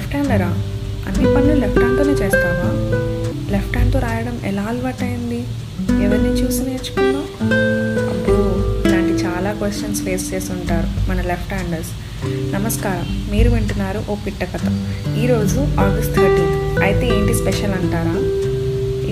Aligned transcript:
Left 0.00 0.14
హ్యాండరా 0.16 0.50
అన్ని 1.08 1.24
పనులు 1.34 1.54
left 1.62 1.78
హ్యాండ్తోనే 1.78 2.12
చేస్తావా? 2.20 2.68
లెఫ్ట్ 3.54 3.74
హ్యాండ్తో 3.76 3.98
రాయడం 4.04 4.36
ఎలా 4.50 4.62
అలవాటైంది 4.62 5.40
ఎవరిని 6.04 6.30
చూసి 6.40 6.60
నేర్చుకున్నావు? 6.68 7.26
అబ్బో 8.12 8.36
ఇలాంటి 8.86 9.14
చాలా 9.24 9.50
క్వశ్చన్స్ 9.52 10.02
ఫేస్ 10.02 10.34
చేస్తుంటారు 10.34 10.88
మన 11.10 11.20
లెఫ్ట్ 11.30 11.52
హ్యాండర్స్ 11.54 11.90
నమస్కారం 12.54 13.06
మీరు 13.30 13.50
వింటున్నారు 13.50 14.00
ఓ 14.10 14.16
పిట్ట 14.24 14.42
కథ. 14.44 14.64
ఈరోజు 15.22 15.58
ఆగస్ట్ 15.84 16.14
థర్టీన్త్ 16.18 16.56
అయితే 16.82 17.06
ఏంటి 17.16 17.34
స్పెషల్ 17.34 17.74
అంటారా? 17.80 18.16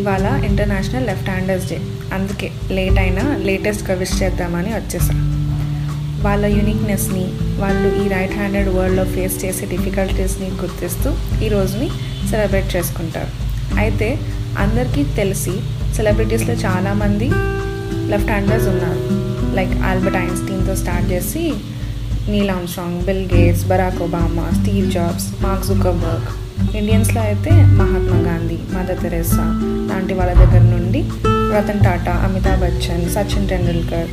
ఇవాళ 0.01 0.27
ఇంటర్నేషనల్ 0.51 1.07
లెఫ్ట్ 1.07 1.30
హ్యాండర్స్ 1.30 1.69
డే 1.70 1.79
అందుకే 2.12 2.48
లేట్ 2.70 2.98
అయినా 2.98 3.25
లేటెస్ట్గా 3.48 3.95
విష్ 3.95 4.23
చేద్దామని 4.23 4.73
వచ్చేసాను 4.75 5.25
వాళ్ళ 6.25 6.45
యూనిక్నెస్ని 6.57 7.25
వాళ్ళు 7.63 7.89
ఈ 8.03 8.05
రైట్ 8.15 8.35
హ్యాండెడ్ 8.39 8.71
వరల్డ్లో 8.77 9.05
ఫేస్ 9.15 9.37
చేసే 9.45 9.67
డిఫికల్టీస్ని 9.75 10.49
గుర్తిస్తూ 10.63 11.11
ఈ 11.45 11.49
రోజుని 11.55 11.89
సెలబ్రేట్ 12.31 12.69
చేసుకుంటారు. 12.77 13.33
అయితే 13.83 14.09
అందరికీ 14.65 15.03
తెలిసి 15.19 15.55
సెలబ్రిటీస్లో 15.97 16.55
చాలామంది 16.65 17.29
లెఫ్ట్ 18.13 18.31
హ్యాండర్స్ 18.35 18.69
ఉన్నారు. 18.73 19.01
లైక్ 19.59 19.75
ఆల్బర్ట్ 19.91 20.19
ఐన్స్టీన్తో 20.25 20.75
స్టార్ట్ 20.83 21.07
చేసి 21.13 21.43
Neil 22.33 22.51
Armstrong 22.57 22.99
Bill 23.07 23.25
Gates 23.35 23.65
Barack 23.71 24.01
Obama 24.07 24.47
Steve 24.59 24.89
Jobs 24.97 25.29
Mark 25.45 25.66
Zuckerberg 25.69 26.29
ఇండియన్స్లో 26.79 27.21
అయితే 27.29 27.53
మహాత్మా 27.79 28.19
గాంధీ 28.29 28.59
మదర్ 28.75 29.01
తెరెసా 29.05 29.47
లాంటి 29.91 30.15
వాళ్ళ 30.19 30.33
దగ్గర 30.41 30.63
నుండి 30.75 31.01
రతన్ 31.55 31.85
టాటా 31.87 32.15
అమితాబ్ 32.27 32.61
బచ్చన్ 32.65 33.07
సచిన్ 33.15 33.49
టెండూల్కర్ 33.53 34.11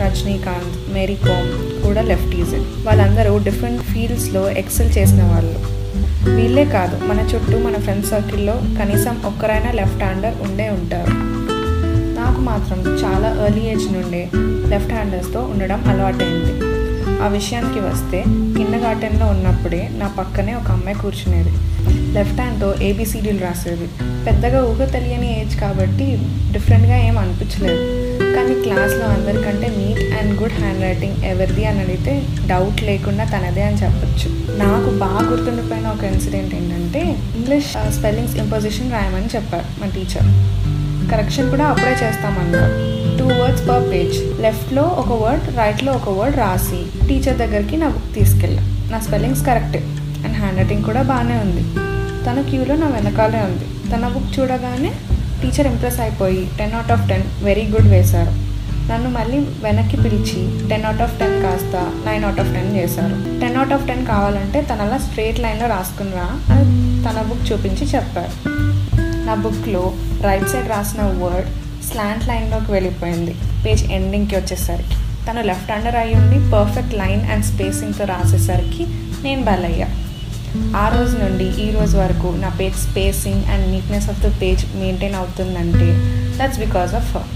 రజనీకాంత్ 0.00 0.94
మేరీ 0.94 1.14
కోమ్ 1.14 1.48
కూడా 1.84 2.02
లెఫ్టీజే 2.02 2.60
వాళ్ళందరూ 2.84 3.38
డిఫరెంట్ 3.38 3.82
ఫీల్డ్స్లో 3.82 4.50
ఎక్సెల్ 4.50 4.98
చేసిన 4.98 5.22
వాళ్ళు. 5.22 5.78
వీళ్ళే 6.34 6.64
కాదు 6.64 6.96
మన 7.04 7.20
చుట్టూ 7.20 7.58
మన 7.58 7.76
ఫ్రెండ్ 7.76 8.06
సర్కిల్లో 8.06 8.52
కనీసం 8.52 9.22
ఒక్కరైనా 9.26 9.70
లెఫ్ట్ 9.72 10.02
హ్యాండర్ 10.02 10.34
ఉండే 10.42 10.68
ఉంటారు. 10.68 11.12
నాకు 12.20 12.40
మాత్రం 12.40 12.78
చాలా 12.80 13.28
ఎర్లీ 13.46 13.64
ఏజ్ 13.64 13.92
నుండే 13.92 14.30
లెఫ్ట్ 14.68 14.92
హ్యాండర్స్తో 14.92 15.40
ఉండడం 15.40 15.84
అలవాటైంది. 15.86 16.52
ఆ 17.22 17.26
విషయానికి 17.26 17.80
వస్తే 17.80 18.20
కింద 18.56 18.74
గార్డెన్లో 18.74 19.26
ఉన్నప్పుడే 19.26 19.90
నా 19.92 20.08
పక్కనే 20.18 20.54
ఒక 20.54 20.70
అమ్మాయి 20.70 20.98
కూర్చునేది. 20.98 21.52
లెఫ్ట్ 22.16 22.40
హ్యాండ్తో 22.40 22.68
ఏబిసిడీలు 22.88 23.40
రాసేది 23.46 23.86
పెద్దగా 24.26 24.60
ఊహ 24.70 24.84
తెలియని 24.96 25.28
ఏజ్ 25.40 25.54
కాబట్టి 25.60 26.06
డిఫరెంట్గా 26.54 26.96
ఏం 27.08 27.16
అనిపించలేదు. 27.18 27.82
కానీ 28.36 28.54
క్లాస్లో 28.64 29.06
అందరికంటే 29.14 29.68
neat 29.78 30.02
and 30.18 30.32
good 30.40 30.56
hand 30.60 30.82
writing 30.86 31.24
ఎవరిది 31.30 31.64
అని 31.70 31.80
అడిగితే 31.84 32.12
డౌట్ 32.50 32.80
లేకుండా 32.88 33.24
తనదే 33.24 33.62
అని 33.68 33.80
చెప్పొచ్చు. 33.82 34.28
నాకు 34.62 34.90
బాగా 35.04 35.22
గుర్తుండిపోయిన 35.30 35.86
ఒక 35.86 36.04
ఇన్సిడెంట్ 36.12 36.54
ఏంటంటే 36.58 37.02
ఇంగ్లీష్ 37.38 37.70
స్పెల్లింగ్స్ 37.98 38.36
ఇంపోజిషన్ 38.44 38.94
రాయమని 38.96 39.30
చెప్పారు 39.36 39.66
మా 39.80 39.88
టీచర్ 39.96 40.30
కరెక్షన్ 41.12 41.50
కూడా 41.50 41.66
అప్పుడే 41.72 41.92
చేస్తామన్నారు. 42.04 42.72
టూ 43.18 43.26
వర్డ్స్ 43.40 43.64
పర్ 43.68 43.86
పేజ్ 43.92 44.16
లెఫ్ట్లో 44.44 44.82
ఒక 45.02 45.12
వర్డ్ 45.22 45.46
రైట్లో 45.60 45.92
ఒక 46.00 46.08
వర్డ్ 46.18 46.36
రాసి 46.44 46.80
టీచర్ 47.08 47.38
దగ్గరికి 47.44 47.76
నా 47.76 47.88
బుక్ 47.96 48.10
తీసుకెళ్ళా. 48.18 48.64
నా 48.92 49.00
స్పెల్లింగ్స్ 49.08 49.44
కరెక్టే 49.50 49.82
అండ్ 50.24 50.36
హ్యాండ్ 50.40 50.58
రైటింగ్ 50.62 50.84
కూడా 50.90 51.02
బాగానే 51.12 51.38
ఉంది. 51.44 51.64
తన 52.26 52.40
క్యూలో 52.48 52.76
నా 52.76 52.86
వెనకాలే 52.86 53.40
ఉంది. 53.40 53.66
తన 53.92 54.08
బుక్ 54.08 54.40
చూడగానే 54.40 54.90
టీచర్ 55.42 55.66
ఇంప్రెస్ 55.66 56.00
అయిపోయి 56.00 56.48
ten 56.58 56.72
out 56.72 56.92
of 56.92 57.08
ten 57.08 57.44
very 57.44 57.64
good 57.66 57.88
వేశారు. 57.88 58.32
నన్ను 58.90 59.10
మళ్ళీ 59.10 59.38
వెనక్కి 59.38 59.96
పిలిచి 59.96 60.68
టెన్ 60.68 60.84
అవుట్ 60.84 61.02
ఆఫ్ 61.02 61.18
టెన్ 61.20 61.42
కాస్త 61.42 61.76
నైన్ 62.06 62.24
అవుట్ 62.24 62.40
ఆఫ్ 62.40 62.52
టెన్ 62.54 62.76
చేశారు. 62.76 63.40
టెన్ 63.40 63.56
అవుట్ 63.56 63.72
ఆఫ్ 63.72 63.86
టెన్ 63.88 64.06
కావాలంటే 64.06 64.62
తనలా 64.62 64.98
స్ట్రేట్ 64.98 65.40
లైన్లో 65.40 65.66
రాసుకున్నా 65.66 66.26
అని 66.54 66.66
తన 67.04 67.22
బుక్ 67.28 67.52
చూపించి 67.52 67.86
చెప్పారు 67.86 68.34
నా 69.26 69.34
బుక్లో 69.34 69.92
రైట్ 70.22 70.48
సైడ్ 70.48 70.68
రాసిన 70.68 71.02
వర్డ్ 71.02 71.48
స్లాంట్ 71.90 72.28
లైన్లోకి 72.28 72.72
వెళ్ళిపోయింది. 72.72 73.34
పేజ్ 73.66 73.84
ఎండింగ్కి 73.92 74.36
వచ్చేసరికి. 74.36 74.96
తను 75.26 75.42
లెఫ్ట్ 75.42 75.70
హ్యాండర్ 75.70 75.96
అయ్యి 75.96 76.14
ఉండి 76.14 76.50
పర్ఫెక్ట్ 76.50 76.94
లైన్ 76.94 77.30
అండ్ 77.30 77.44
స్పేసింగ్తో 77.44 78.04
రాసేసరికి 78.04 78.86
నేను 79.22 79.42
బలయ్యా. 79.42 79.88
ఆ 80.82 80.84
రోజు 80.94 81.14
నుండి 81.16 81.46
ఈ 81.64 81.70
రోజు 81.70 81.96
వరకు 81.96 82.28
నా 82.44 82.50
page 82.60 82.76
spacing 82.88 83.42
and 83.52 83.66
neatness 83.74 84.08
of 84.12 84.20
the 84.26 84.30
page 84.42 84.62
maintain 84.82 85.14
అవుతుందంటే 85.14 85.88
that's 86.38 86.60
because 86.64 86.94
of 87.00 87.10
her 87.16 87.28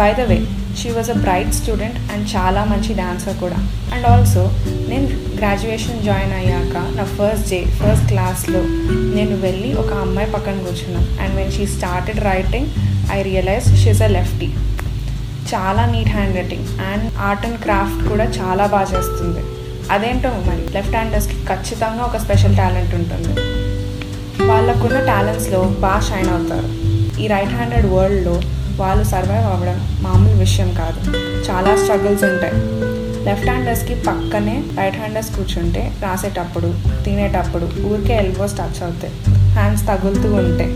by 0.00 0.08
the 0.18 0.22
way 0.30 0.38
she 0.80 0.88
was 0.90 1.10
a 1.10 1.16
bright 1.24 1.52
student 1.60 1.98
and 2.12 2.24
చాలా 2.34 2.62
మంచి 2.70 2.92
డాన్సర్ 2.94 3.36
కూడా. 3.42 3.58
అండ్ 3.94 4.06
ఆల్సో 4.12 4.44
నేను 4.88 5.06
గ్రాడ్యుయేషన్ 5.40 6.02
జాయిన్ 6.08 6.32
అయ్యాక 6.32 6.76
నా 6.98 7.04
ఫస్ట్ 7.16 7.50
డే 7.50 7.60
ఫస్ట్ 7.80 8.06
క్లాస్లో 8.12 8.62
నేను 9.16 9.36
వెళ్ళి 9.46 9.70
ఒక 9.82 9.92
అమ్మాయి 10.04 10.30
పక్కన 10.32 10.56
కూర్చున్నాను 10.66 11.08
and 11.22 11.36
when 11.40 11.52
she 11.56 11.66
started 11.76 12.20
writing 12.30 12.70
I 13.16 13.22
realize 13.22 13.68
she is 13.82 14.02
a 14.02 14.10
lefty 14.18 14.48
చాలా 15.52 15.82
neat 15.86 16.08
handwriting 16.36 16.68
and 16.90 17.04
art 17.28 17.46
and 17.46 17.60
craft 17.66 18.02
కూడా 18.08 18.24
చాలా 18.38 18.66
బాగా 18.66 18.88
చేస్తుంది. 18.94 19.42
అదేంటో 19.90 20.28
మరి 20.28 20.74
లెఫ్ట్ 20.74 20.94
హ్యాండర్స్కి 20.94 21.34
ఖచ్చితంగా 21.34 22.02
ఒక 22.02 22.16
స్పెషల్ 22.16 22.56
టాలెంట్ 22.56 22.94
ఉంటుంది. 22.94 23.40
వాళ్ళకున్న 24.46 25.06
టాలెంట్స్లో 25.06 25.62
బాగా 25.62 26.00
షైన్ 26.00 26.30
అవుతారు. 26.30 26.68
ఈ 27.20 27.26
రైట్ 27.26 27.50
హ్యాండెడ్ 27.50 27.86
వరల్డ్లో 27.86 28.40
వాళ్ళు 28.76 29.04
సర్వైవ్ 29.04 29.44
అవ్వడం 29.44 29.98
మామూలు 30.00 30.38
విషయం 30.38 30.74
కాదు. 30.74 31.16
చాలా 31.50 31.76
స్ట్రగుల్స్ 31.76 32.24
ఉంటాయి. 32.24 32.52
లెఫ్ట్ 33.24 33.48
హ్యాండర్స్కి 33.48 33.94
పక్కనే 33.94 34.62
రైట్ 34.78 34.96
హ్యాండర్స్ 34.96 35.36
కూర్చుంటే 35.36 35.92
రాసేటప్పుడు 36.02 36.74
తినేటప్పుడు 37.04 37.68
ఊరికే 37.86 38.14
ఎల్బోస్ 38.14 38.52
టచ్ 38.52 38.82
అవుతాయి. 38.82 39.14
హ్యాండ్స్ 39.28 39.86
తగులుతూ 39.86 40.34
ఉంటాయి 40.34 40.72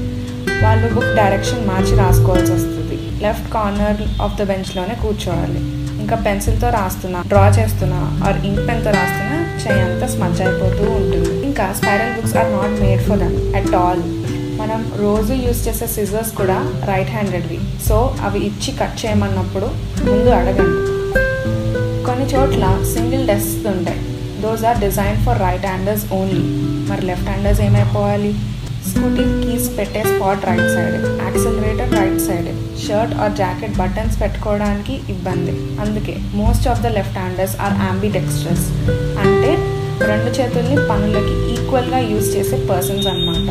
వాళ్ళు 0.65 0.95
బుక్ 0.95 1.17
డైరెక్షన్ 1.17 1.67
మార్చి 1.67 1.97
రాసుకోవాల్సి 1.97 2.53
వస్తుంది. 2.53 3.23
లెఫ్ట్ 3.23 3.53
కార్నర్ 3.53 4.23
ఆఫ్ 4.23 4.43
ద 4.43 4.45
బెంచ్లోనే 4.45 4.95
కూర్చోవాలి. 4.95 5.88
ఇంకా 6.09 6.25
పెన్సిల్తో 6.27 6.69
రాస్తున్నా 6.77 7.19
డ్రా 7.31 7.43
చేస్తున్నా 7.57 7.97
ఆర్ 8.27 8.39
ఇంక్ 8.49 8.61
పెన్తో 8.69 8.91
రాస్తున్నా 8.97 9.39
చేయి 9.63 9.81
అంతా 9.87 10.07
స్మచ్ 10.13 10.39
అయిపోతూ 10.45 10.85
ఉంటుంది. 10.99 11.33
ఇంకా 11.49 11.65
spiral 11.79 12.13
books 12.17 12.35
are 12.41 12.49
not 12.55 12.77
made 12.83 13.03
for 13.09 13.19
them 13.23 13.35
at 13.59 13.75
all. 13.81 14.01
మనం 14.61 14.81
రోజు 15.03 15.33
యూజ్ 15.43 15.61
చేసే 15.67 15.87
సిజర్స్ 15.97 16.33
కూడా 16.39 16.57
రైట్ 16.91 17.13
హ్యాండెడ్వి 17.17 17.59
సో 17.89 17.97
అవి 18.29 18.41
ఇచ్చి 18.49 18.73
కట్ 18.81 18.97
చేయమన్నప్పుడు 19.03 19.69
ముందు 20.09 20.31
అడగండి. 20.39 20.81
కొన్ని 22.09 22.27
చోట్ల 22.35 22.65
సింగిల్ 22.95 23.27
డెస్క్ 23.33 23.69
ఉంటాయి 23.75 24.01
those 24.45 24.65
are 24.71 24.81
design 24.87 25.21
for 25.27 25.41
right 25.47 25.69
handers 25.73 26.07
only 26.21 26.45
మరి 26.91 27.05
లెఫ్ట్ 27.11 27.31
హ్యాండర్స్ 27.33 27.63
ఏమైపోవాలి? 27.69 28.33
స్కూటీ 28.91 29.25
కీస్ 29.43 29.67
పెట్టే 29.79 30.03
spot 30.11 30.45
right 30.49 30.69
side 30.75 30.97
accelerator 31.25 31.93
right 31.99 32.21
side 32.27 32.49
shirt 32.85 33.15
or 33.23 33.35
jacket 33.41 33.75
buttons 33.81 34.17
పెట్టుకోవడానికి 34.23 34.95
ఇబ్బంది. 35.15 35.55
అందుకే 35.85 36.15
most 36.41 36.69
of 36.73 36.83
the 36.85 36.93
left 36.99 37.19
handers 37.23 37.57
are 37.67 37.77
ambidextrous 38.19 38.65
అంటే 39.25 39.51
రెండు 40.11 40.31
చేతుల్ని 40.39 40.77
పనులకి 40.91 41.35
ఈక్వల్గా 41.55 42.01
యూజ్ 42.11 42.29
చేసే 42.37 42.59
పర్సన్స్ 42.71 43.09
అనమాట 43.13 43.51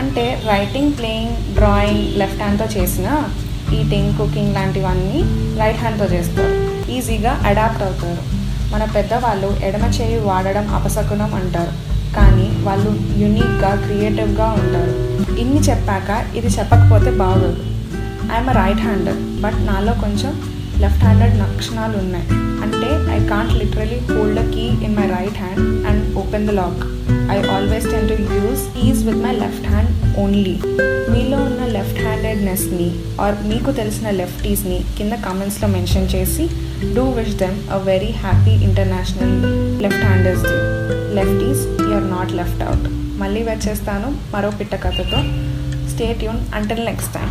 అంటే 0.00 0.24
రైటింగ్ 0.52 0.92
ప్లేయింగ్ 0.98 1.36
డ్రాయింగ్ 1.58 2.04
లెఫ్ట్ 2.20 2.42
హ్యాండ్తో 2.42 2.66
చేసిన 2.76 3.08
ఈటింగ్ 3.78 4.12
కుకింగ్ 4.18 4.54
లాంటివన్నీ 4.58 5.20
రైట్ 5.60 5.80
హ్యాండ్తో 5.82 6.06
చేస్తారు. 6.14 6.54
ఈజీగా 6.96 7.32
అడాప్ట్ 7.48 7.82
అవుతారు. 7.86 8.22
మన 8.72 8.82
పెద్దవాళ్ళు 8.96 9.48
ఎడమ 9.68 9.84
చేయి 9.98 10.18
వాడడం 10.26 10.66
అపశకునం 10.78 11.32
అంటారు. 11.40 11.72
కానీ 12.16 12.46
వాళ్ళు 12.66 12.90
యునిక్గా 13.22 13.72
క్రియేటివ్గా 13.84 14.48
ఉంటారు. 14.60 14.94
ఇన్ని 15.42 15.60
చెప్పాక 15.68 16.10
ఇది 16.38 16.50
చెప్పకపోతే 16.58 17.10
బాగోదు. 17.22 17.62
ఐఎమ్ 18.34 18.52
రైట్ 18.60 18.82
హ్యాండర్ 18.86 19.20
బట్ 19.44 19.58
నాలో 19.70 19.92
కొంచెం 20.04 20.32
లెఫ్ట్ 20.82 21.04
హ్యాండెడ్ 21.06 21.36
లక్షణాలు 21.44 21.96
ఉన్నాయి. 22.04 22.26
అంటే 22.64 22.88
I 23.14 23.18
can't 23.32 23.52
literally 23.60 23.98
hold 24.10 24.40
a 24.42 24.46
key 24.54 24.64
in 24.86 24.94
my 24.98 25.06
right 25.16 25.38
hand 25.42 25.62
and 25.88 26.02
open 26.22 26.46
the 26.48 26.54
lock 26.60 26.82
I 27.34 27.36
always 27.54 27.86
tend 27.92 28.08
to 28.10 28.16
use 28.36 28.62
is 28.86 29.00
with 29.08 29.20
my 29.26 29.32
left 29.42 29.66
hand 29.72 29.90
only 30.22 30.54
మీలో 31.12 31.38
ఉన్న 31.48 31.62
left 31.76 32.00
హ్యాండెడ్నెస్ని 32.06 32.88
are 33.24 33.36
మీకు 33.52 33.72
తెలిసిన 33.80 34.10
లెఫ్టీస్ని 34.20 34.78
కింద 34.98 35.14
కామెంట్స్లో 35.26 35.68
మెన్షన్ 35.76 36.10
చేసి 36.14 36.46
do 36.96 37.06
wish 37.18 37.36
them 37.44 37.58
a 37.76 37.80
very 37.90 38.12
happy 38.24 38.56
international 38.68 39.36
left 39.84 40.04
handers 40.08 40.46
day 40.50 40.56
lefties 41.18 41.62
are 42.00 42.10
not 42.10 42.32
left 42.32 42.62
out 42.62 42.88
మళ్ళీ 43.20 43.42
వచ్చేస్తాను 43.42 44.08
మరో 44.34 44.50
పిట్ట 44.60 44.74
కథతో. 44.84 45.20
స్టేట్ 45.92 46.24
యూన్ 46.24 46.40
అంటిల్ 46.54 46.84
నెక్స్ట్ 46.86 47.14
టైం 47.14 47.30